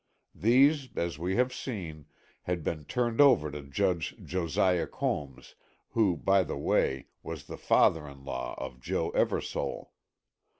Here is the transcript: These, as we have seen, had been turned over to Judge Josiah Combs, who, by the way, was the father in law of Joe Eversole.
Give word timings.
These, 0.33 0.89
as 0.95 1.19
we 1.19 1.35
have 1.35 1.53
seen, 1.53 2.07
had 2.49 2.63
been 2.63 2.85
turned 2.85 3.21
over 3.21 3.51
to 3.51 3.61
Judge 3.61 4.15
Josiah 4.25 4.87
Combs, 4.87 5.53
who, 5.91 6.17
by 6.17 6.41
the 6.41 6.57
way, 6.57 7.05
was 7.21 7.45
the 7.45 7.55
father 7.55 8.07
in 8.07 8.25
law 8.25 8.55
of 8.57 8.79
Joe 8.79 9.11
Eversole. 9.11 9.91